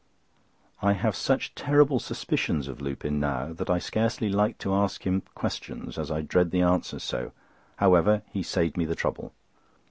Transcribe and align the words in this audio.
I 0.81 0.93
have 0.93 1.15
such 1.15 1.53
terrible 1.53 1.99
suspicions 1.99 2.67
of 2.67 2.81
Lupin 2.81 3.19
now 3.19 3.53
that 3.53 3.69
I 3.69 3.77
scarcely 3.77 4.29
like 4.29 4.57
to 4.57 4.73
ask 4.73 5.03
him 5.05 5.21
questions, 5.35 5.99
as 5.99 6.09
I 6.09 6.21
dread 6.23 6.49
the 6.49 6.61
answers 6.63 7.03
so. 7.03 7.25
He, 7.25 7.29
however, 7.75 8.23
saved 8.41 8.77
me 8.77 8.85
the 8.85 8.95
trouble. 8.95 9.31